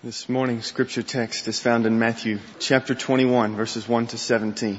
[0.00, 4.78] This morning's scripture text is found in Matthew chapter 21 verses 1 to 17.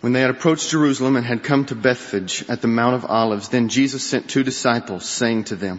[0.00, 3.50] When they had approached Jerusalem and had come to Bethphage at the Mount of Olives,
[3.50, 5.78] then Jesus sent two disciples saying to them,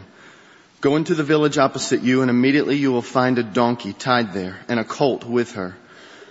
[0.79, 4.57] Go into the village opposite you and immediately you will find a donkey tied there
[4.69, 5.75] and a colt with her.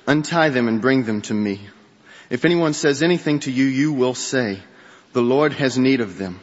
[0.07, 1.61] Untie them and bring them to me.
[2.31, 4.61] If anyone says anything to you, you will say,
[5.13, 6.41] the Lord has need of them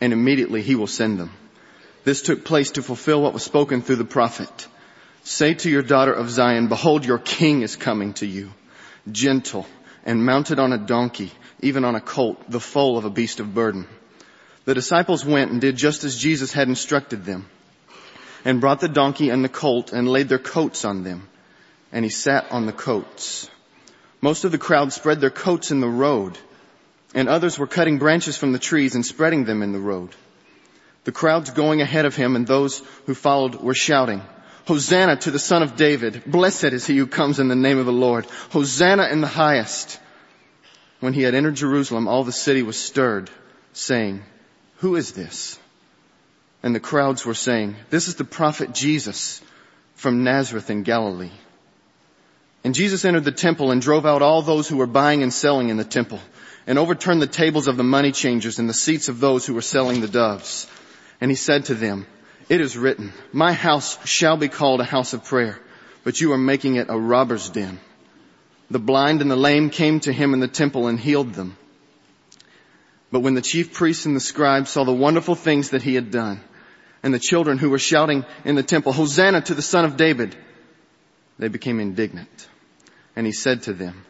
[0.00, 1.32] and immediately he will send them.
[2.08, 4.66] This took place to fulfill what was spoken through the prophet.
[5.24, 8.48] Say to your daughter of Zion, behold, your king is coming to you,
[9.12, 9.66] gentle
[10.06, 11.30] and mounted on a donkey,
[11.60, 13.86] even on a colt, the foal of a beast of burden.
[14.64, 17.46] The disciples went and did just as Jesus had instructed them
[18.42, 21.28] and brought the donkey and the colt and laid their coats on them.
[21.92, 23.50] And he sat on the coats.
[24.22, 26.38] Most of the crowd spread their coats in the road
[27.14, 30.14] and others were cutting branches from the trees and spreading them in the road.
[31.04, 34.22] The crowds going ahead of him and those who followed were shouting,
[34.66, 36.22] Hosanna to the son of David.
[36.26, 38.26] Blessed is he who comes in the name of the Lord.
[38.50, 39.98] Hosanna in the highest.
[41.00, 43.30] When he had entered Jerusalem, all the city was stirred,
[43.72, 44.22] saying,
[44.78, 45.58] who is this?
[46.62, 49.40] And the crowds were saying, this is the prophet Jesus
[49.94, 51.30] from Nazareth in Galilee.
[52.64, 55.68] And Jesus entered the temple and drove out all those who were buying and selling
[55.68, 56.20] in the temple
[56.66, 59.62] and overturned the tables of the money changers and the seats of those who were
[59.62, 60.66] selling the doves.
[61.20, 62.06] And he said to them,
[62.48, 65.58] it is written, my house shall be called a house of prayer,
[66.04, 67.78] but you are making it a robber's den.
[68.70, 71.56] The blind and the lame came to him in the temple and healed them.
[73.10, 76.10] But when the chief priests and the scribes saw the wonderful things that he had
[76.10, 76.40] done,
[77.02, 80.36] and the children who were shouting in the temple, Hosanna to the son of David,
[81.38, 82.48] they became indignant.
[83.14, 84.04] And he said to them,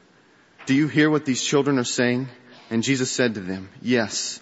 [0.69, 2.29] do you hear what these children are saying?
[2.69, 4.39] And Jesus said to them, yes.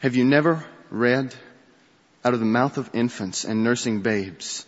[0.00, 1.32] Have you never read
[2.24, 4.66] out of the mouth of infants and nursing babes,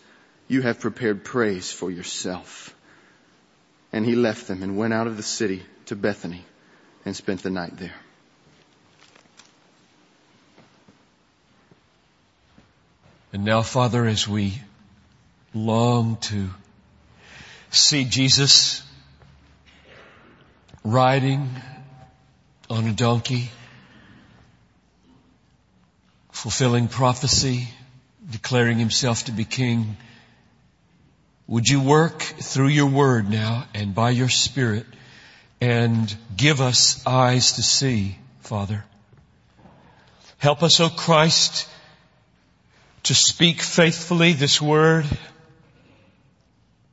[0.49, 2.75] you have prepared praise for yourself.
[3.93, 6.45] And he left them and went out of the city to Bethany
[7.05, 7.95] and spent the night there.
[13.33, 14.61] And now, Father, as we
[15.55, 16.51] long to
[17.71, 18.83] see Jesus
[20.83, 21.49] riding
[22.69, 23.51] on a donkey,
[26.41, 27.69] fulfilling prophecy,
[28.31, 29.99] declaring himself to be king.
[31.47, 34.87] Would you work through your word now and by your spirit
[35.61, 38.87] and give us eyes to see, Father?
[40.39, 41.69] Help us, O Christ,
[43.03, 45.05] to speak faithfully this word.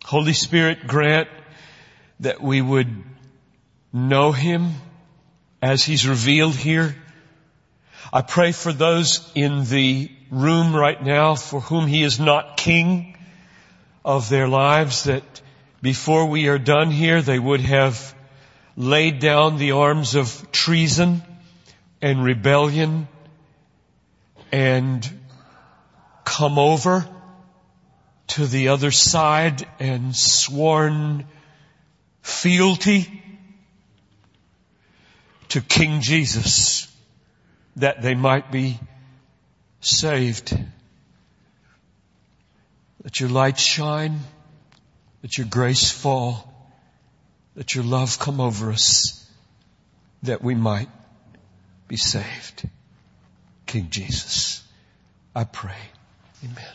[0.04, 1.30] Holy Spirit, grant
[2.20, 2.94] that we would
[3.94, 4.74] know Him
[5.62, 6.98] as He's revealed here.
[8.12, 13.18] I pray for those in the room right now for whom He is not King
[14.06, 15.42] of their lives that
[15.82, 18.16] before we are done here they would have
[18.78, 21.22] laid down the arms of treason
[22.02, 23.08] and rebellion
[24.52, 25.10] and
[26.24, 27.06] come over
[28.28, 31.26] to the other side and sworn
[32.22, 33.24] fealty
[35.50, 36.88] to King Jesus
[37.78, 38.80] that they might be
[39.82, 40.58] saved.
[43.04, 44.20] Let your light shine,
[45.24, 46.54] let your grace fall,
[47.56, 49.24] let your love come over us
[50.24, 50.90] that we might
[51.88, 52.68] be saved.
[53.68, 54.64] King Jesus,
[55.36, 55.78] I pray.
[56.44, 56.66] Amen.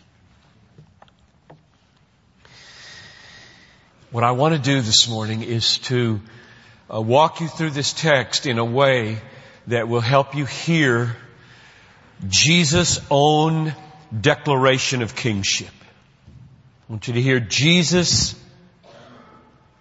[4.12, 6.20] What I want to do this morning is to
[6.92, 9.18] uh, walk you through this text in a way
[9.66, 11.16] that will help you hear
[12.28, 13.74] Jesus' own
[14.18, 15.70] declaration of kingship.
[16.88, 18.34] I want you to hear Jesus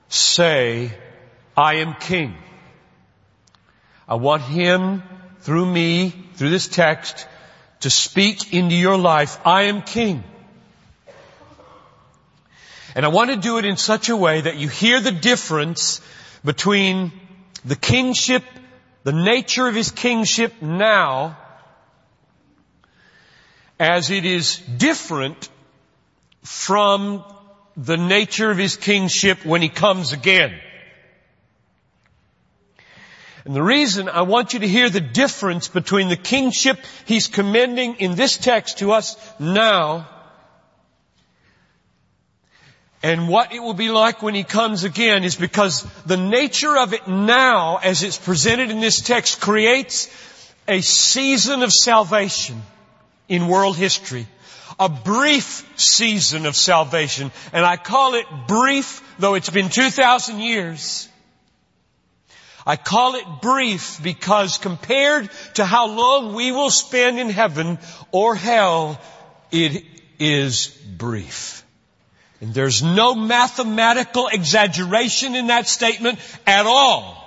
[0.07, 0.91] say,
[1.55, 2.35] I am king.
[4.07, 5.03] I want him
[5.41, 7.27] through me, through this text,
[7.81, 10.23] to speak into your life, I am king.
[12.95, 16.01] And I want to do it in such a way that you hear the difference
[16.43, 17.11] between
[17.63, 18.43] the kingship,
[19.03, 21.37] the nature of his kingship now,
[23.79, 25.49] as it is different
[26.43, 27.23] from
[27.75, 30.53] the nature of his kingship when he comes again.
[33.43, 37.95] And the reason I want you to hear the difference between the kingship he's commending
[37.95, 40.07] in this text to us now
[43.03, 46.93] and what it will be like when he comes again is because the nature of
[46.93, 50.07] it now as it's presented in this text creates
[50.67, 52.61] a season of salvation
[53.27, 54.27] in world history.
[54.79, 57.31] a brief season of salvation.
[57.53, 61.07] And I call it brief, though it's been 2,000 years.
[62.65, 67.77] I call it brief because compared to how long we will spend in heaven
[68.11, 68.99] or hell,
[69.51, 69.83] it
[70.19, 71.63] is brief.
[72.41, 76.17] And there's no mathematical exaggeration in that statement
[76.47, 77.19] at all.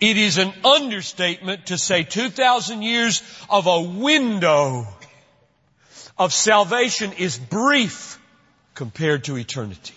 [0.00, 4.88] It is an understatement to say 2,000 years of a window
[6.18, 8.18] of salvation is brief
[8.74, 9.94] compared to eternity.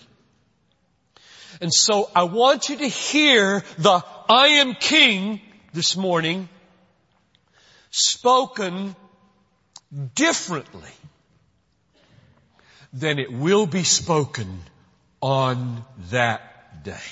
[1.60, 5.40] And so I want you to hear the I am king
[5.72, 6.48] this morning
[7.90, 8.94] spoken
[10.14, 10.90] differently
[12.98, 14.60] than it will be spoken
[15.20, 17.10] on that day.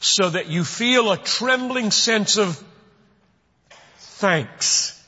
[0.00, 2.62] So that you feel a trembling sense of
[3.98, 5.00] thanks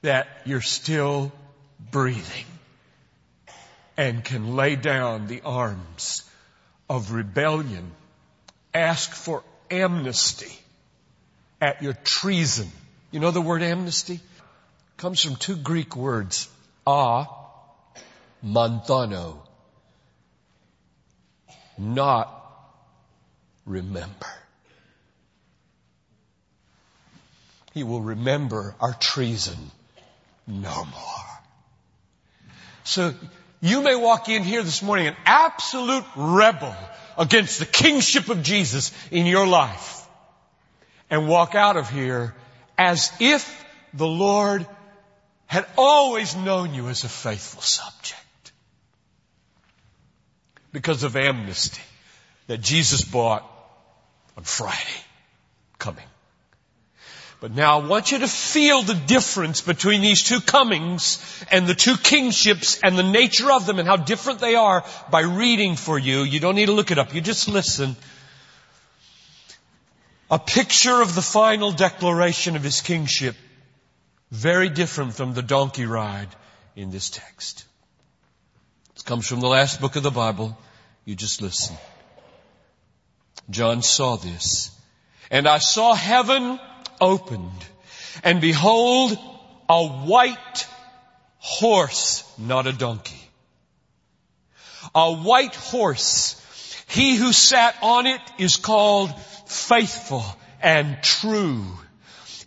[0.00, 1.30] that you're still
[1.90, 2.46] breathing
[3.96, 6.28] and can lay down the arms
[6.88, 7.92] of rebellion,
[8.74, 10.52] ask for amnesty
[11.60, 12.70] at your treason.
[13.10, 14.14] You know the word amnesty?
[14.14, 16.48] It comes from two Greek words,
[16.86, 17.26] a,
[18.44, 19.38] manthano,
[21.78, 22.28] not
[23.64, 24.26] remember.
[27.74, 29.56] He will remember our treason
[30.46, 31.32] no more.
[32.84, 33.14] So
[33.60, 36.74] you may walk in here this morning an absolute rebel
[37.16, 40.06] against the kingship of Jesus in your life
[41.08, 42.34] and walk out of here
[42.76, 43.64] as if
[43.94, 44.66] the Lord
[45.52, 48.52] had always known you as a faithful subject
[50.72, 51.82] because of amnesty
[52.46, 53.44] that Jesus bought
[54.34, 55.04] on Friday
[55.78, 56.06] coming.
[57.38, 61.18] But now I want you to feel the difference between these two comings
[61.50, 65.20] and the two kingships and the nature of them and how different they are by
[65.20, 66.22] reading for you.
[66.22, 67.14] You don't need to look it up.
[67.14, 67.94] You just listen.
[70.30, 73.36] A picture of the final declaration of his kingship.
[74.32, 76.28] Very different from the donkey ride
[76.74, 77.66] in this text.
[78.96, 80.56] It comes from the last book of the Bible.
[81.04, 81.76] You just listen.
[83.50, 84.70] John saw this.
[85.30, 86.58] And I saw heaven
[86.98, 87.64] opened
[88.24, 89.18] and behold
[89.68, 90.66] a white
[91.36, 93.20] horse, not a donkey.
[94.94, 96.40] A white horse.
[96.88, 99.12] He who sat on it is called
[99.46, 100.24] faithful
[100.62, 101.66] and true.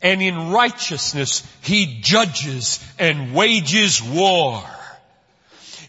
[0.05, 4.63] And in righteousness he judges and wages war.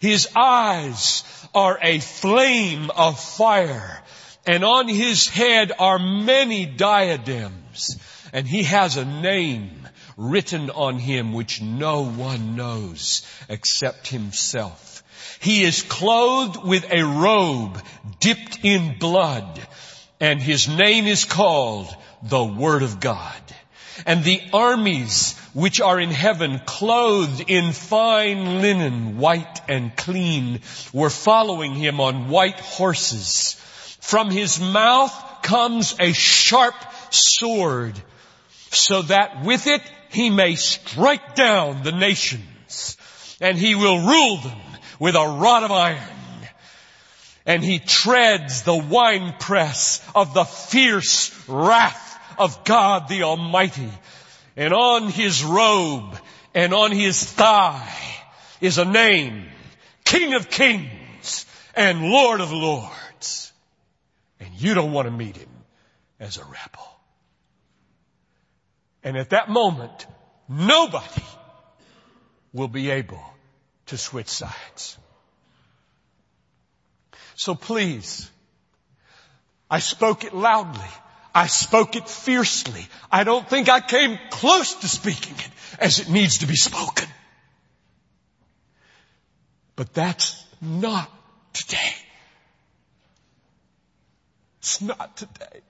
[0.00, 1.22] His eyes
[1.54, 4.02] are a flame of fire
[4.46, 7.98] and on his head are many diadems
[8.32, 9.86] and he has a name
[10.16, 15.02] written on him which no one knows except himself.
[15.40, 17.82] He is clothed with a robe
[18.20, 19.60] dipped in blood
[20.20, 23.42] and his name is called the Word of God.
[24.04, 30.60] And the armies which are in heaven clothed in fine linen, white and clean,
[30.92, 33.54] were following him on white horses.
[34.00, 36.74] From his mouth comes a sharp
[37.10, 37.94] sword
[38.70, 42.96] so that with it he may strike down the nations
[43.40, 44.60] and he will rule them
[44.98, 46.00] with a rod of iron.
[47.44, 52.05] And he treads the winepress of the fierce wrath
[52.38, 53.90] of God the Almighty.
[54.56, 56.18] And on his robe
[56.54, 57.92] and on his thigh
[58.60, 59.46] is a name,
[60.04, 63.52] King of Kings and Lord of Lords.
[64.40, 65.50] And you don't want to meet him
[66.18, 66.86] as a rebel.
[69.02, 70.06] And at that moment,
[70.48, 71.24] nobody
[72.52, 73.22] will be able
[73.86, 74.98] to switch sides.
[77.36, 78.30] So please,
[79.70, 80.88] I spoke it loudly.
[81.36, 82.86] I spoke it fiercely.
[83.12, 87.06] I don't think I came close to speaking it as it needs to be spoken.
[89.76, 91.10] But that's not
[91.52, 91.94] today.
[94.60, 95.60] It's not today.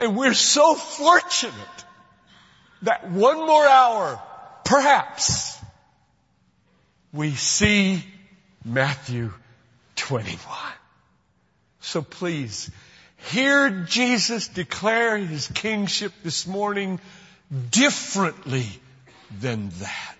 [0.00, 1.84] And we're so fortunate
[2.82, 4.20] that one more hour,
[4.64, 5.56] perhaps,
[7.12, 8.02] we see
[8.64, 9.32] Matthew
[9.94, 10.40] 21.
[11.78, 12.68] So please,
[13.30, 17.00] hear Jesus declare his kingship this morning
[17.70, 18.66] differently
[19.40, 20.16] than that.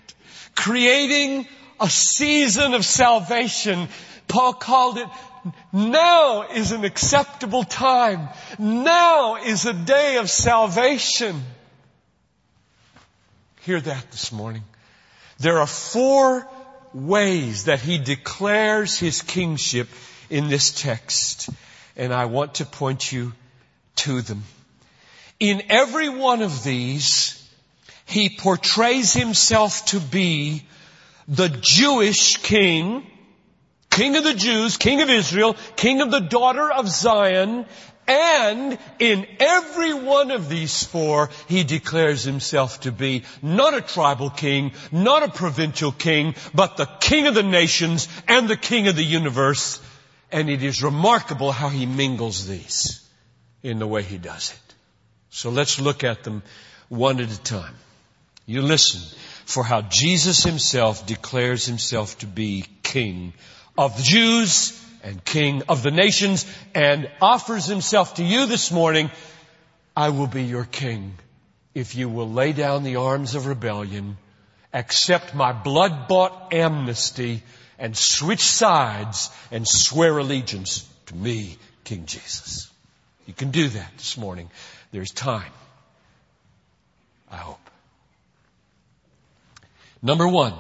[0.54, 1.46] Creating
[1.80, 3.88] a season of salvation.
[4.28, 5.08] Paul called it
[5.73, 8.28] now is an acceptable time.
[8.58, 11.42] Now is a day of salvation.
[13.62, 14.62] Hear that this morning.
[15.38, 16.49] There are four
[16.92, 19.88] ways that he declares his kingship
[20.30, 21.50] in this text,
[21.97, 23.33] and I want to point you
[23.97, 24.43] to them.
[25.41, 27.41] In every one of these,
[28.07, 30.63] he portrays himself to be
[31.27, 33.07] the Jewish king,
[33.91, 37.67] king of the Jews, king of Israel, king of the daughter of Zion,
[38.07, 44.29] and in every one of these four, he declares himself to be not a tribal
[44.29, 48.97] king, not a provincial king, but the king of the nations and the king of
[48.97, 49.81] the universe.
[50.35, 53.00] And it is remarkable how he mingles these
[53.62, 54.75] in the way he does it.
[55.31, 56.43] So let's look at them
[56.88, 57.76] one at a time.
[58.45, 59.00] You listen
[59.45, 63.33] for how Jesus himself declares himself to be king
[63.79, 64.73] of the Jews
[65.05, 69.12] and King of the nations and offers himself to you this morning.
[69.97, 71.14] I will be your King
[71.76, 74.17] if you will lay down the arms of rebellion,
[74.73, 77.45] accept my blood bought amnesty
[77.78, 82.71] and switch sides and swear allegiance to me, King Jesus.
[83.26, 84.50] You can do that this morning.
[84.93, 85.52] There's time.
[87.31, 87.59] I hope.
[90.02, 90.54] Number one,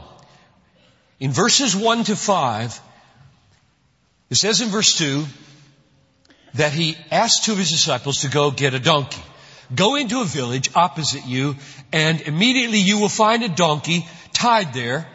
[1.20, 2.80] in verses one to five,
[4.30, 5.24] it says in verse 2
[6.54, 9.22] that he asked two of his disciples to go get a donkey.
[9.74, 11.56] Go into a village opposite you
[11.92, 15.06] and immediately you will find a donkey tied there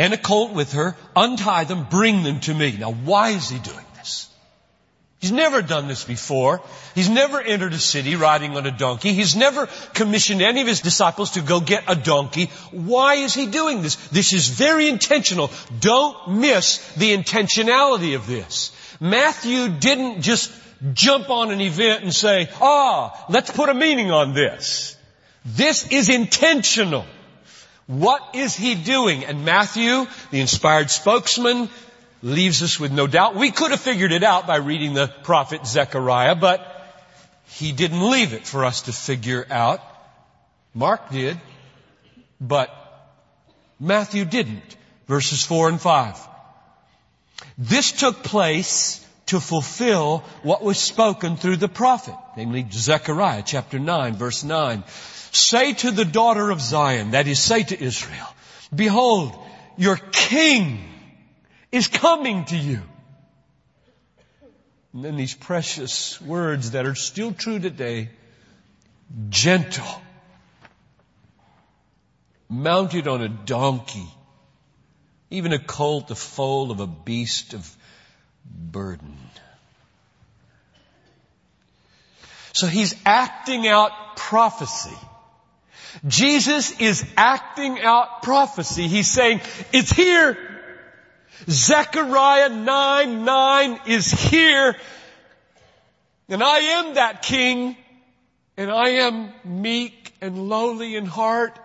[0.00, 0.96] and a colt with her.
[1.14, 2.74] Untie them, bring them to me.
[2.78, 4.28] Now why is he doing this?
[5.18, 6.62] He's never done this before.
[6.94, 9.12] He's never entered a city riding on a donkey.
[9.12, 12.46] He's never commissioned any of his disciples to go get a donkey.
[12.70, 13.96] Why is he doing this?
[14.08, 15.50] This is very intentional.
[15.80, 18.72] Don't miss the intentionality of this.
[19.00, 20.50] Matthew didn't just
[20.94, 24.96] jump on an event and say, ah, let's put a meaning on this.
[25.44, 27.04] This is intentional.
[27.90, 29.24] What is he doing?
[29.24, 31.68] And Matthew, the inspired spokesman,
[32.22, 33.34] leaves us with no doubt.
[33.34, 36.64] We could have figured it out by reading the prophet Zechariah, but
[37.48, 39.80] he didn't leave it for us to figure out.
[40.72, 41.40] Mark did,
[42.40, 42.70] but
[43.80, 44.76] Matthew didn't.
[45.08, 46.16] Verses 4 and 5.
[47.58, 54.14] This took place to fulfill what was spoken through the prophet, namely Zechariah chapter 9
[54.14, 54.84] verse 9.
[55.32, 58.26] Say to the daughter of Zion, that is say to Israel,
[58.74, 59.36] behold,
[59.76, 60.80] your king
[61.70, 62.82] is coming to you.
[64.92, 68.10] And then these precious words that are still true today,
[69.28, 70.02] gentle,
[72.48, 74.08] mounted on a donkey,
[75.30, 77.76] even a colt, the foal of a beast of
[78.44, 79.16] burden.
[82.52, 84.96] So he's acting out prophecy.
[86.06, 88.88] Jesus is acting out prophecy.
[88.88, 89.40] He's saying,
[89.72, 90.38] it's here.
[91.48, 94.76] Zechariah 9, 9 is here.
[96.28, 97.76] And I am that king.
[98.56, 101.58] And I am meek and lowly in heart.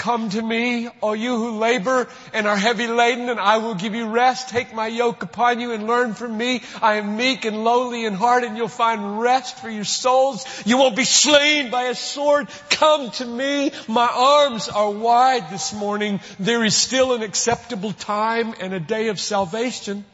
[0.00, 3.94] Come to me, all you who labor and are heavy laden, and I will give
[3.94, 4.48] you rest.
[4.48, 6.62] Take my yoke upon you and learn from me.
[6.80, 10.46] I am meek and lowly in heart, and you'll find rest for your souls.
[10.64, 12.48] You won't be slain by a sword.
[12.70, 13.72] Come to me.
[13.88, 16.20] My arms are wide this morning.
[16.38, 20.06] There is still an acceptable time and a day of salvation.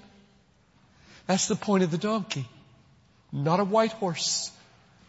[1.28, 2.48] That's the point of the donkey.
[3.30, 4.50] Not a white horse,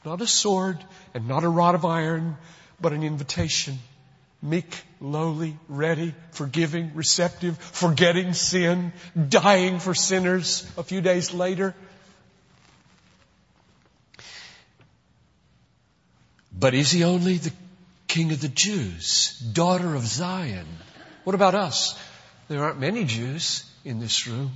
[0.05, 0.77] not a sword,
[1.15, 2.37] and not a rod of iron,
[2.79, 3.79] but an invitation
[4.41, 8.93] meek, lowly, ready, forgiving, receptive, forgetting sin,
[9.29, 11.75] dying for sinners a few days later.
[16.51, 17.53] But is he only the
[18.07, 20.65] king of the Jews, daughter of Zion?
[21.23, 21.99] What about us?
[22.47, 24.51] There aren't many Jews in this room.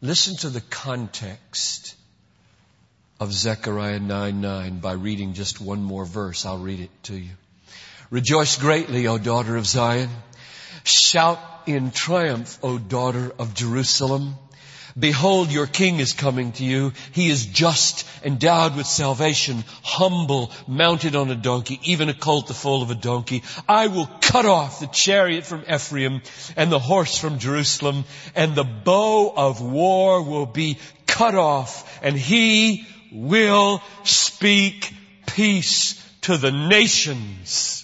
[0.00, 1.94] Listen to the context
[3.18, 6.46] of Zechariah 9 9 by reading just one more verse.
[6.46, 7.30] I'll read it to you.
[8.10, 10.10] Rejoice greatly, O daughter of Zion.
[10.82, 14.34] Shout in triumph, O daughter of Jerusalem.
[14.98, 16.92] Behold, your king is coming to you.
[17.12, 22.54] He is just, endowed with salvation, humble, mounted on a donkey, even a colt the
[22.54, 23.44] foal of a donkey.
[23.68, 26.20] I will cut off the chariot from Ephraim
[26.56, 32.16] and the horse from Jerusalem, and the bow of war will be cut off, and
[32.16, 34.92] he will speak
[35.26, 37.79] peace to the nations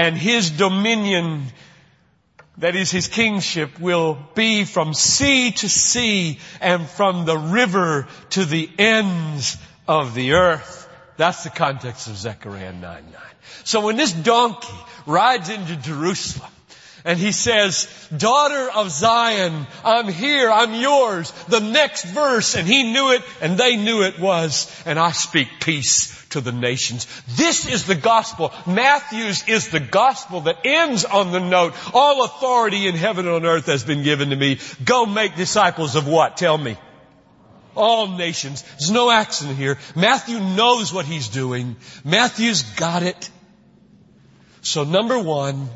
[0.00, 1.44] and his dominion,
[2.56, 8.46] that is his kingship, will be from sea to sea and from the river to
[8.46, 10.88] the ends of the earth.
[11.18, 13.04] That's the context of Zechariah 9 9.
[13.64, 14.72] So when this donkey
[15.04, 16.50] rides into Jerusalem,
[17.04, 21.30] and he says, daughter of Zion, I'm here, I'm yours.
[21.48, 25.48] The next verse, and he knew it, and they knew it was, and I speak
[25.60, 27.06] peace to the nations.
[27.36, 28.52] This is the gospel.
[28.66, 33.46] Matthew's is the gospel that ends on the note, all authority in heaven and on
[33.46, 34.58] earth has been given to me.
[34.84, 36.36] Go make disciples of what?
[36.36, 36.76] Tell me.
[37.76, 38.62] All nations.
[38.62, 39.78] There's no accident here.
[39.94, 41.76] Matthew knows what he's doing.
[42.04, 43.30] Matthew's got it.
[44.62, 45.68] So number one,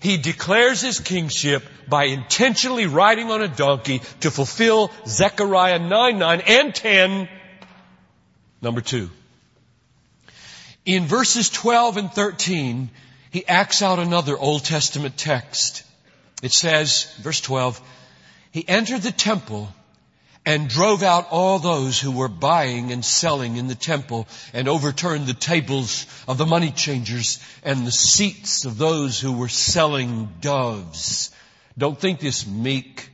[0.00, 6.42] he declares his kingship by intentionally riding on a donkey to fulfill Zechariah 9, 9
[6.46, 7.28] and 10.
[8.62, 9.10] Number two.
[10.88, 12.88] In verses 12 and 13,
[13.30, 15.82] he acts out another Old Testament text.
[16.42, 17.78] It says, verse 12,
[18.52, 19.68] he entered the temple
[20.46, 25.26] and drove out all those who were buying and selling in the temple and overturned
[25.26, 31.30] the tables of the money changers and the seats of those who were selling doves.
[31.76, 33.10] Don't think this meek,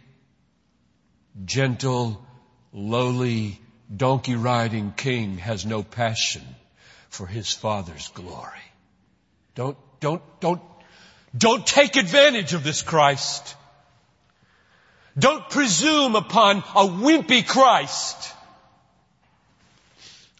[1.44, 2.24] gentle,
[2.72, 3.58] lowly,
[3.94, 6.44] donkey riding king has no passion
[7.14, 8.66] for his father's glory.
[9.54, 10.60] Don't, don't, don't,
[11.36, 13.54] don't take advantage of this Christ.
[15.16, 18.32] Don't presume upon a wimpy Christ.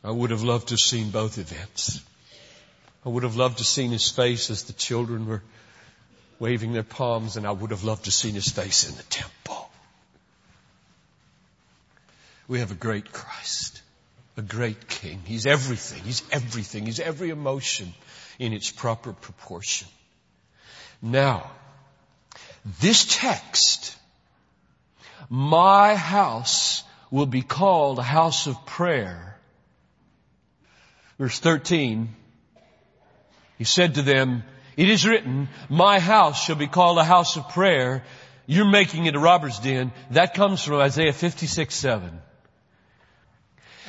[0.03, 2.03] I would have loved to have seen both events.
[3.07, 5.43] I would have loved to have seen his face as the children were
[6.41, 9.03] waving their palms and I would have loved to have seen his face in the
[9.05, 9.71] temple.
[12.49, 13.81] We have a great Christ,
[14.37, 15.21] a great King.
[15.25, 16.03] He's everything.
[16.03, 16.87] He's everything.
[16.87, 17.93] He's every emotion
[18.39, 19.89] in its proper proportion.
[21.01, 21.51] Now,
[22.81, 23.97] this text
[25.29, 29.39] my house will be called a house of prayer.
[31.19, 32.09] Verse 13,
[33.59, 34.43] he said to them,
[34.77, 38.03] it is written, my house shall be called a house of prayer.
[38.47, 39.93] You're making it a robber's den.
[40.11, 42.21] That comes from Isaiah 56, 7.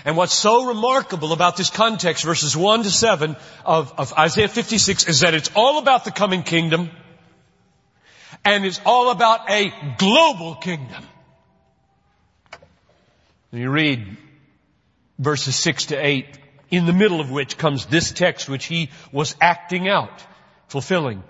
[0.05, 5.07] And what's so remarkable about this context, verses 1 to 7 of, of Isaiah 56,
[5.07, 6.91] is that it's all about the coming kingdom,
[8.45, 11.03] and it's all about a global kingdom.
[13.51, 14.17] And you read
[15.17, 16.37] verses 6 to 8,
[16.69, 20.23] in the middle of which comes this text which he was acting out,
[20.67, 21.23] fulfilling.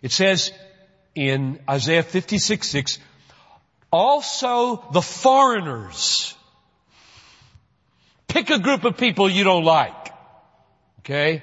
[0.00, 0.50] It says
[1.14, 2.98] in Isaiah 56, 6,
[3.92, 6.34] also the foreigners.
[8.28, 10.12] Pick a group of people you don't like.
[11.00, 11.42] Okay?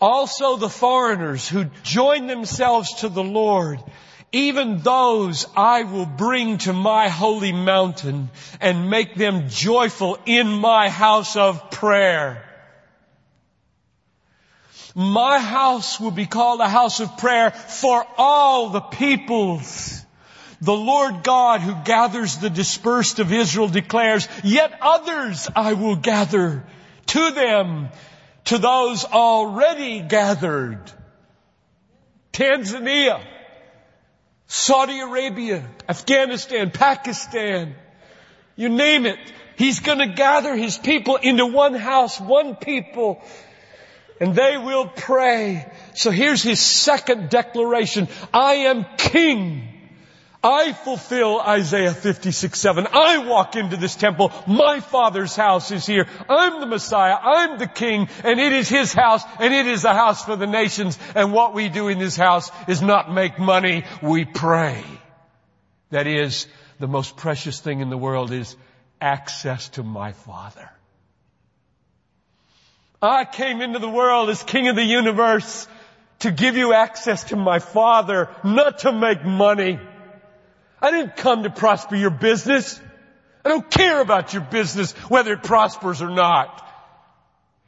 [0.00, 3.78] Also the foreigners who join themselves to the Lord
[4.32, 10.88] even those I will bring to my holy mountain and make them joyful in my
[10.88, 12.42] house of prayer.
[14.94, 20.01] My house will be called a house of prayer for all the peoples.
[20.62, 26.64] The Lord God who gathers the dispersed of Israel declares, yet others I will gather
[27.06, 27.88] to them,
[28.44, 30.80] to those already gathered.
[32.32, 33.20] Tanzania,
[34.46, 37.74] Saudi Arabia, Afghanistan, Pakistan,
[38.54, 39.18] you name it.
[39.56, 43.20] He's gonna gather his people into one house, one people,
[44.20, 45.68] and they will pray.
[45.94, 48.06] So here's his second declaration.
[48.32, 49.71] I am king.
[50.44, 52.88] I fulfill Isaiah 56, 7.
[52.92, 54.32] I walk into this temple.
[54.48, 56.08] My father's house is here.
[56.28, 57.14] I'm the Messiah.
[57.14, 60.48] I'm the king and it is his house and it is a house for the
[60.48, 60.98] nations.
[61.14, 63.84] And what we do in this house is not make money.
[64.02, 64.84] We pray.
[65.90, 66.48] That is
[66.80, 68.56] the most precious thing in the world is
[69.00, 70.68] access to my father.
[73.00, 75.68] I came into the world as king of the universe
[76.20, 79.78] to give you access to my father, not to make money.
[80.82, 82.80] I didn't come to prosper your business.
[83.44, 86.58] I don't care about your business, whether it prospers or not.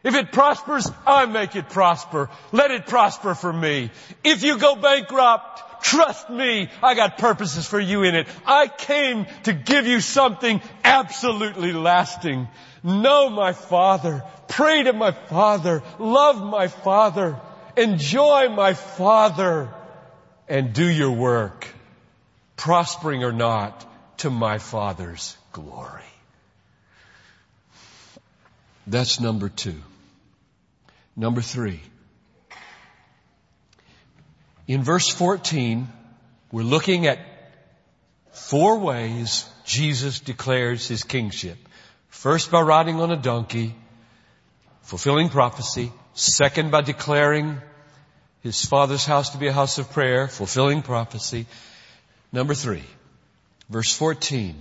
[0.03, 2.29] If it prospers, I make it prosper.
[2.53, 3.91] Let it prosper for me.
[4.25, 8.27] If you go bankrupt, trust me, I got purposes for you in it.
[8.45, 12.49] I came to give you something absolutely lasting.
[12.83, 14.25] Know my Father.
[14.49, 15.83] Pray to my Father.
[15.99, 17.41] Love my Father.
[17.77, 19.73] Enjoy my Father.
[20.47, 21.74] And do your work
[22.57, 23.87] prospering or not,
[24.19, 26.03] to my Father's glory.
[28.87, 29.81] That's number two.
[31.17, 31.81] Number three.
[34.67, 35.89] In verse 14,
[36.53, 37.19] we're looking at
[38.33, 41.59] four ways Jesus declares his kingship.
[42.09, 43.75] First by riding on a donkey,
[44.83, 45.93] fulfilling prophecy.
[46.15, 47.61] Second by declaring
[48.43, 51.47] his father's house to be a house of prayer, fulfilling prophecy.
[52.35, 52.83] Number three,
[53.69, 54.57] verse 14,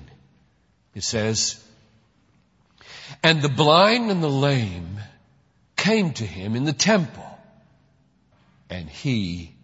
[0.93, 1.59] it says,
[3.23, 4.99] and the blind and the lame
[5.75, 7.25] came to him in the temple
[8.69, 9.55] and he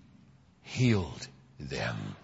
[0.63, 1.27] healed
[1.59, 2.15] them.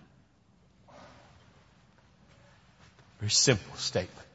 [3.20, 4.28] Very simple statement.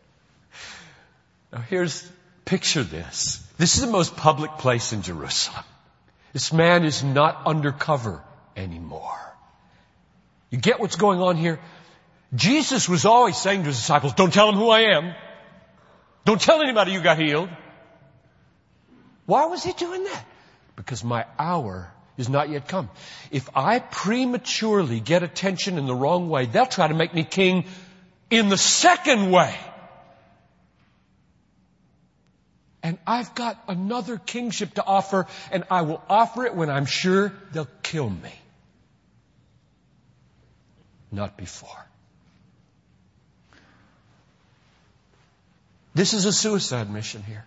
[1.53, 2.09] Now here's,
[2.45, 3.45] picture this.
[3.59, 5.65] This is the most public place in Jerusalem.
[6.33, 8.23] This man is not undercover
[8.57, 9.30] anymore.
[10.51, 11.61] You get what's going on here?
[12.35, 15.15] Jesus was always saying to his disciples, don't tell them who I am.
[16.25, 17.49] Don't tell anybody you got healed.
[19.27, 20.25] Why was he doing that?
[20.77, 22.91] Because my hour is not yet come.
[23.31, 27.65] If I prematurely get attention in the wrong way, they'll try to make me king
[28.31, 29.57] in the second way.
[32.83, 37.33] And I've got another kingship to offer and I will offer it when I'm sure
[37.53, 38.33] they'll kill me.
[41.13, 41.87] Not before.
[45.95, 47.45] This is a suicide mission here.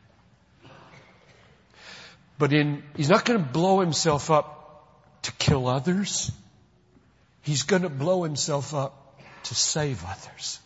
[2.38, 4.86] But in, he's not going to blow himself up
[5.24, 6.32] to kill others.
[7.42, 10.60] He's going to blow himself up to save others.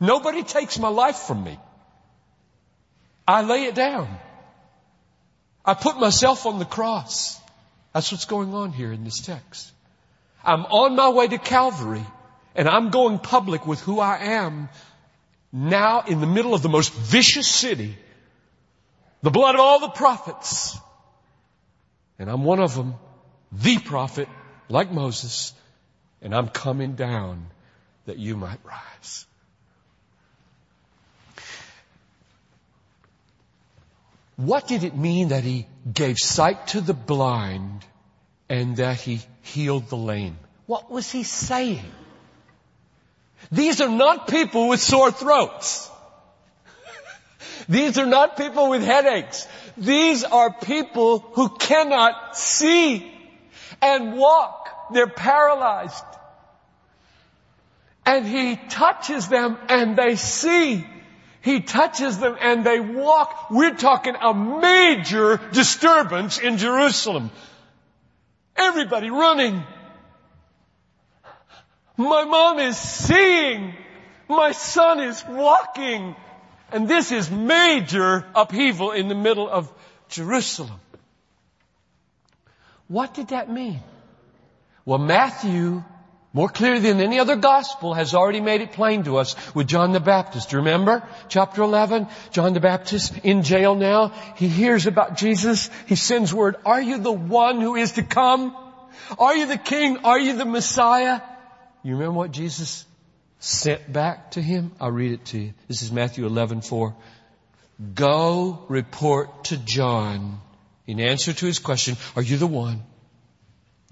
[0.00, 1.58] Nobody takes my life from me.
[3.26, 4.08] I lay it down.
[5.64, 7.38] I put myself on the cross.
[7.92, 9.70] That's what's going on here in this text.
[10.48, 12.06] I'm on my way to Calvary
[12.54, 14.70] and I'm going public with who I am
[15.52, 17.98] now in the middle of the most vicious city,
[19.20, 20.78] the blood of all the prophets.
[22.18, 22.94] And I'm one of them,
[23.52, 24.26] the prophet,
[24.70, 25.52] like Moses,
[26.22, 27.48] and I'm coming down
[28.06, 29.26] that you might rise.
[34.36, 37.84] What did it mean that he gave sight to the blind
[38.48, 40.38] and that he healed the lame?
[40.66, 41.92] What was he saying?
[43.50, 45.90] These are not people with sore throats.
[47.68, 49.46] These are not people with headaches.
[49.76, 53.12] These are people who cannot see
[53.82, 54.92] and walk.
[54.92, 56.04] They're paralyzed.
[58.06, 60.86] And he touches them and they see.
[61.42, 63.50] He touches them and they walk.
[63.50, 67.30] We're talking a major disturbance in Jerusalem.
[68.58, 69.62] Everybody running.
[71.96, 73.74] My mom is seeing.
[74.28, 76.16] My son is walking.
[76.70, 79.72] And this is major upheaval in the middle of
[80.08, 80.80] Jerusalem.
[82.88, 83.80] What did that mean?
[84.84, 85.84] Well, Matthew,
[86.38, 89.90] more clearly than any other gospel, has already made it plain to us with John
[89.90, 90.52] the Baptist.
[90.52, 91.02] Remember?
[91.28, 94.12] Chapter 11, John the Baptist in jail now.
[94.36, 95.68] He hears about Jesus.
[95.86, 98.56] He sends word, are you the one who is to come?
[99.18, 99.98] Are you the king?
[100.04, 101.20] Are you the Messiah?
[101.82, 102.86] You remember what Jesus
[103.40, 104.70] sent back to him?
[104.80, 105.54] I'll read it to you.
[105.66, 106.94] This is Matthew 11, 4.
[107.96, 110.40] Go report to John
[110.86, 112.84] in answer to his question, are you the one?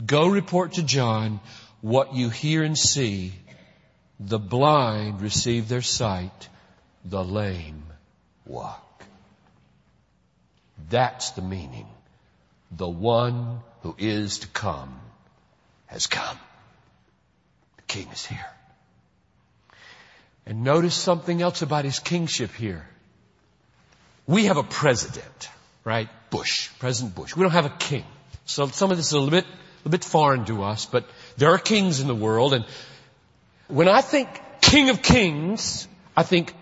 [0.05, 1.41] Go report to John
[1.87, 3.33] what you hear and see.
[4.19, 6.49] The blind receive their sight.
[7.05, 7.85] The lame
[8.45, 9.05] walk.
[10.91, 11.87] That's the meaning.
[12.73, 14.99] The one who is to come
[15.87, 16.39] has come
[17.77, 18.51] The king is here.
[20.45, 22.85] And notice something else about his kingship here.
[24.27, 25.49] We have a president,
[25.85, 26.09] right?
[26.31, 27.37] Bush, President Bush.
[27.37, 28.05] We don't have a king.
[28.45, 31.09] So some of this is a little bit, a little bit foreign to us, but
[31.37, 32.65] there are kings in the world and
[33.69, 34.29] when I think
[34.61, 36.55] king of kings, I think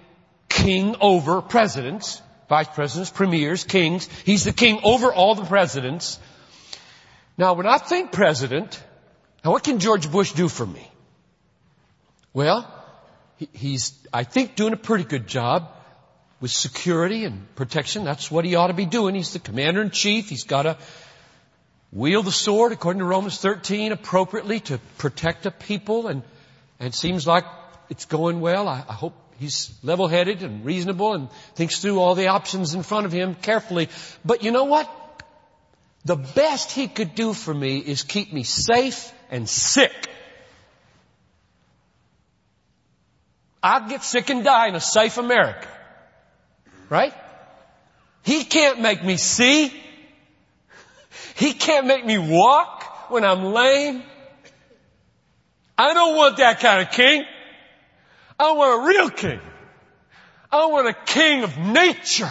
[0.48, 4.08] king over presidents, vice presidents, premiers, kings.
[4.24, 6.18] He's the king over all the presidents.
[7.36, 8.82] Now when I think president,
[9.44, 10.90] now what can George Bush do for me?
[12.32, 12.66] Well,
[13.52, 15.70] he's, I think, doing a pretty good job
[16.40, 18.04] with security and protection.
[18.04, 19.14] That's what he ought to be doing.
[19.14, 20.28] He's the commander in chief.
[20.28, 20.76] He's got to
[21.94, 26.08] wield the sword, according to Romans 13, appropriately to protect a people.
[26.08, 26.22] And,
[26.80, 27.44] and seems like
[27.88, 28.68] it's going well.
[28.68, 33.06] I, I hope he's level-headed and reasonable and thinks through all the options in front
[33.06, 33.88] of him carefully.
[34.24, 34.90] But you know what?
[36.04, 39.92] The best he could do for me is keep me safe and sick.
[43.62, 45.66] I'd get sick and die in a safe America.
[46.90, 47.14] Right?
[48.22, 49.72] He can't make me see.
[51.34, 54.02] He can't make me walk when I'm lame.
[55.76, 57.24] I don't want that kind of king.
[58.38, 59.40] I want a real king.
[60.50, 62.30] I want a king of nature.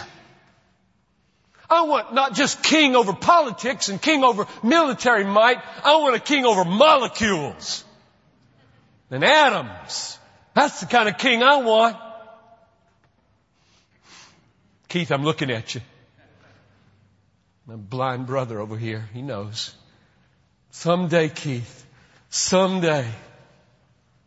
[1.68, 5.58] I want not just king over politics and king over military might.
[5.82, 7.84] I want a king over molecules
[9.10, 10.18] and atoms.
[10.54, 11.96] That's the kind of king I want.
[14.88, 15.80] Keith, I'm looking at you.
[17.66, 19.74] My blind brother over here, he knows.
[20.70, 21.86] Someday, Keith,
[22.28, 23.08] someday,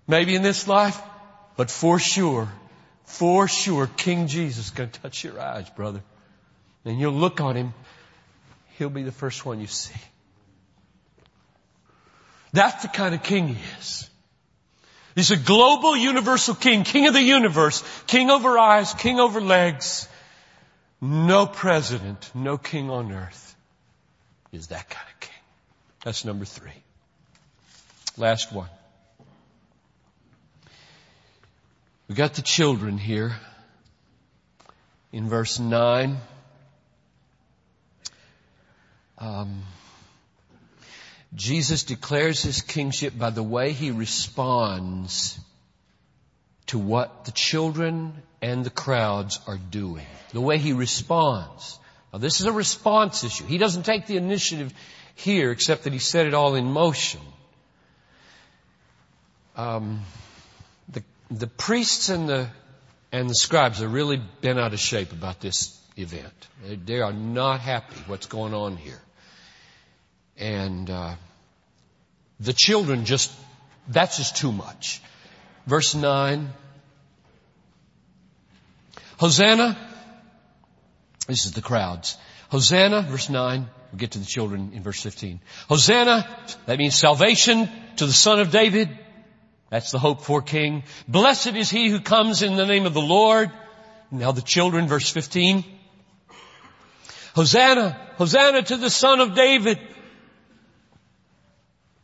[0.08, 1.00] maybe in this life,
[1.56, 2.50] but for sure,
[3.04, 6.02] for sure, King Jesus is going to touch your eyes, brother.
[6.84, 7.74] And you'll look on him,
[8.78, 10.00] he'll be the first one you see.
[12.54, 14.10] That's the kind of king he is.
[15.16, 20.08] He's a global universal king, king of the universe, king over eyes, king over legs.
[21.00, 23.56] No president, no king on earth
[24.52, 25.36] is that kind of king.
[26.04, 26.72] That's number three.
[28.18, 28.70] Last one.
[32.08, 33.36] We got the children here
[35.12, 36.18] in verse 9.
[39.20, 39.64] Um,
[41.36, 45.40] Jesus declares his kingship by the way he responds
[46.68, 50.06] to what the children and the crowds are doing.
[50.34, 51.80] The way he responds.
[52.14, 53.46] Now this is a response issue.
[53.46, 54.74] He doesn't take the initiative
[55.16, 57.22] here except that he set it all in motion.
[59.56, 60.02] Um,
[60.90, 62.48] the, the priests and the,
[63.12, 66.48] and the scribes have really been out of shape about this event.
[66.64, 69.02] They, they are not happy what's going on here.
[70.38, 71.16] And, uh,
[72.40, 73.32] the children just,
[73.88, 75.02] that's just too much.
[75.68, 76.50] Verse 9.
[79.20, 79.78] Hosanna.
[81.28, 82.18] This is the crowds.
[82.50, 83.68] Hosanna, verse 9.
[83.92, 85.42] We'll get to the children in verse 15.
[85.68, 86.26] Hosanna,
[86.66, 88.90] that means salvation to the son of David.
[89.70, 90.84] That's the hope for king.
[91.08, 93.52] Blessed is he who comes in the name of the Lord.
[94.10, 95.66] Now the children, verse 15.
[97.36, 99.80] Hosanna, Hosanna to the son of David.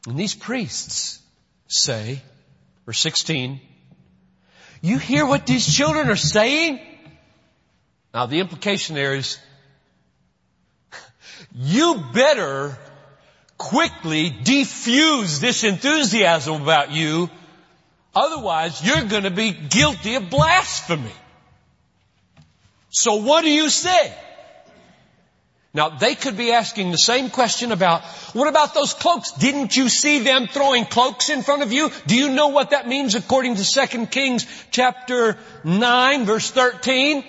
[0.05, 1.21] And these priests
[1.67, 2.21] say,
[2.85, 3.59] verse 16,
[4.81, 6.79] you hear what these children are saying?
[8.13, 9.37] Now the implication there is,
[11.55, 12.77] you better
[13.57, 17.29] quickly defuse this enthusiasm about you,
[18.13, 21.11] otherwise you're gonna be guilty of blasphemy.
[22.89, 24.13] So what do you say?
[25.75, 29.31] Now they could be asking the same question about, what about those cloaks?
[29.31, 31.89] Didn't you see them throwing cloaks in front of you?
[32.05, 37.25] Do you know what that means according to 2 Kings chapter 9 verse 13?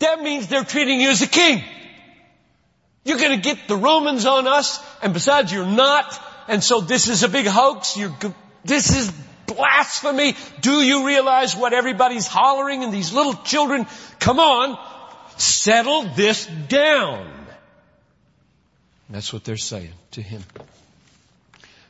[0.00, 1.64] That means they're treating you as a king.
[3.04, 7.22] You're gonna get the Romans on us, and besides you're not, and so this is
[7.22, 8.14] a big hoax, you're,
[8.64, 9.10] this is
[9.46, 10.36] blasphemy.
[10.60, 13.86] Do you realize what everybody's hollering and these little children?
[14.20, 14.78] Come on,
[15.36, 17.43] settle this down.
[19.10, 20.42] That's what they're saying to him.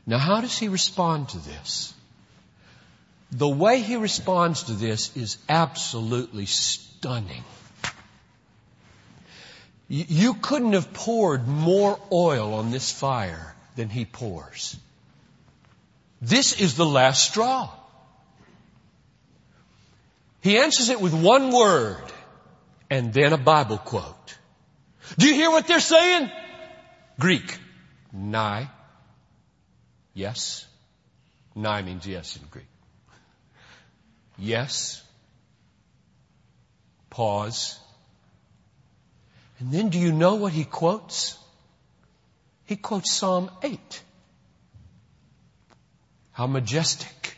[0.06, 1.94] Now how does he respond to this?
[3.32, 7.44] The way he responds to this is absolutely stunning.
[9.88, 14.76] You couldn't have poured more oil on this fire than he pours.
[16.22, 17.70] This is the last straw.
[20.40, 22.02] He answers it with one word
[22.90, 24.38] and then a Bible quote.
[25.18, 26.30] Do you hear what they're saying?
[27.18, 27.58] Greek.
[28.12, 28.68] Nai.
[30.14, 30.66] Yes.
[31.54, 32.66] Nai means yes in Greek.
[34.38, 35.02] Yes.
[37.10, 37.78] Pause.
[39.60, 41.38] And then do you know what he quotes?
[42.66, 44.02] He quotes Psalm 8.
[46.32, 47.36] How majestic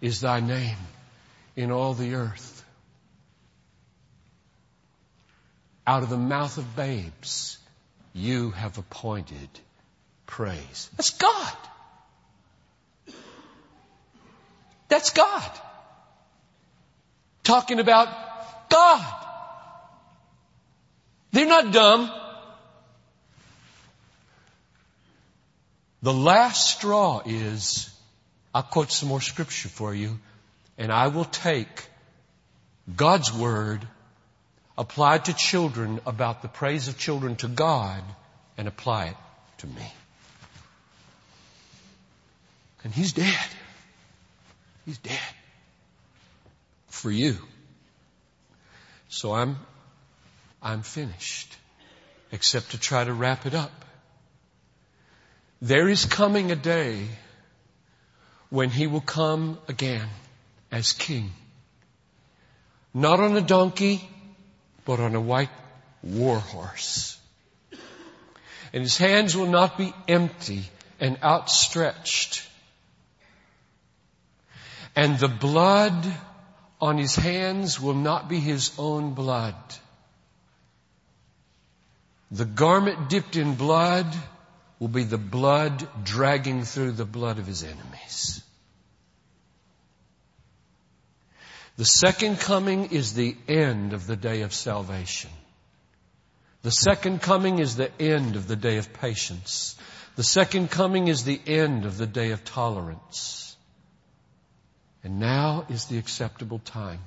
[0.00, 0.76] is thy name
[1.54, 2.64] in all the earth.
[5.86, 7.58] Out of the mouth of babes
[8.14, 9.48] you have appointed
[10.26, 10.88] praise.
[10.96, 11.56] That's God.
[14.88, 15.50] That's God.
[17.42, 18.08] Talking about
[18.70, 19.26] God.
[21.32, 22.10] They're not dumb.
[26.02, 27.90] The last straw is,
[28.54, 30.20] I'll quote some more scripture for you,
[30.78, 31.88] and I will take
[32.94, 33.86] God's word
[34.76, 38.02] applied to children about the praise of children to God
[38.58, 39.16] and apply it
[39.58, 39.92] to me.
[42.82, 43.48] And he's dead.
[44.84, 45.18] He's dead.
[46.88, 47.36] For you.
[49.08, 49.56] So I'm,
[50.62, 51.56] I'm finished.
[52.32, 53.84] Except to try to wrap it up.
[55.62, 57.06] There is coming a day
[58.50, 60.08] when he will come again
[60.70, 61.30] as king.
[62.92, 64.06] Not on a donkey,
[64.84, 65.50] but on a white
[66.02, 67.18] war horse.
[68.72, 70.64] And his hands will not be empty
[71.00, 72.46] and outstretched.
[74.96, 76.12] And the blood
[76.80, 79.54] on his hands will not be his own blood.
[82.30, 84.12] The garment dipped in blood
[84.78, 88.42] will be the blood dragging through the blood of his enemies.
[91.76, 95.30] The second coming is the end of the day of salvation.
[96.62, 99.76] The second coming is the end of the day of patience.
[100.14, 103.56] The second coming is the end of the day of tolerance.
[105.02, 107.00] And now is the acceptable time.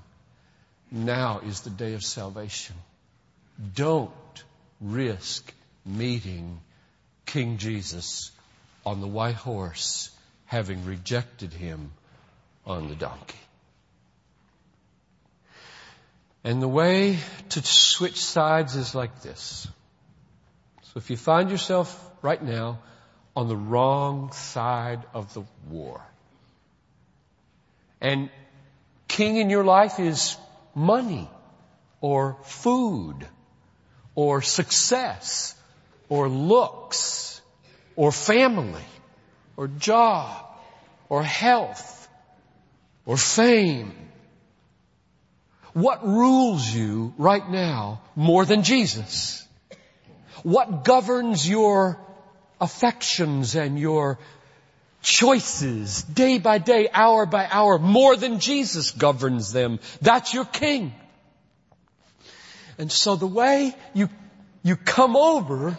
[0.91, 2.75] Now is the day of salvation.
[3.73, 4.12] Don't
[4.82, 5.53] risk
[5.86, 6.60] meeting
[7.25, 8.32] King Jesus
[8.86, 10.12] on the white horse,
[10.45, 11.91] having rejected him
[12.65, 13.39] on the donkey.
[16.43, 17.19] And the way
[17.50, 19.67] to switch sides is like this.
[20.84, 22.80] So if you find yourself right now
[23.36, 26.02] on the wrong side of the war,
[28.00, 28.30] and
[29.08, 30.38] king in your life is
[30.76, 31.30] money
[32.02, 33.28] or food
[34.15, 35.56] or success
[36.10, 37.41] or looks
[37.95, 38.86] or family
[39.56, 40.45] or job
[41.10, 42.08] or health
[43.06, 44.07] or fame.
[45.78, 49.48] What rules you right now more than Jesus?
[50.42, 52.00] What governs your
[52.60, 54.18] affections and your
[55.04, 59.80] choices day by day, hour by hour, more than Jesus governs them.
[60.02, 60.96] That's your king.
[62.80, 64.10] And so the way you,
[64.63, 65.78] you come over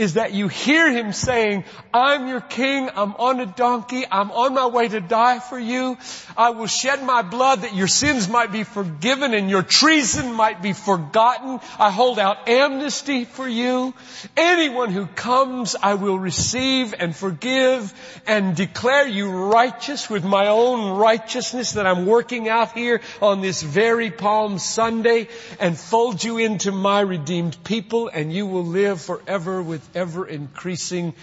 [0.00, 4.54] is that you hear him saying, I'm your king, I'm on a donkey, I'm on
[4.54, 5.98] my way to die for you.
[6.38, 10.62] I will shed my blood that your sins might be forgiven and your treason might
[10.62, 11.60] be forgotten.
[11.78, 13.92] I hold out amnesty for you.
[14.38, 17.92] Anyone who comes, I will receive and forgive
[18.26, 23.60] and declare you righteous with my own righteousness that I'm working out here on this
[23.60, 29.62] very Palm Sunday and fold you into my redeemed people and you will live forever
[29.62, 31.14] with ever increasing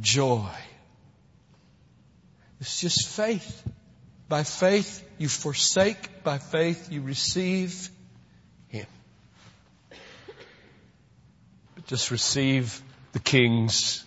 [0.00, 0.50] joy.
[2.60, 3.62] It's just faith.
[4.28, 7.88] By faith you forsake, by faith you receive
[8.68, 8.86] Him.
[11.74, 12.82] But just receive
[13.12, 14.04] the King's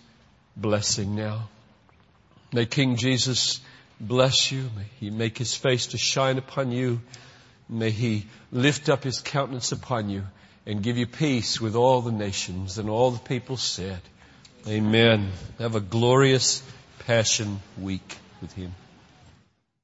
[0.56, 1.48] blessing now.
[2.52, 3.60] May King Jesus
[3.98, 4.68] bless you.
[4.76, 7.00] May He make His face to shine upon you.
[7.68, 10.24] May He lift up His countenance upon you
[10.66, 12.78] and give you peace with all the nations.
[12.78, 14.00] And all the people said,
[14.66, 15.30] Amen.
[15.58, 16.62] Have a glorious
[17.06, 18.74] Passion Week with Him.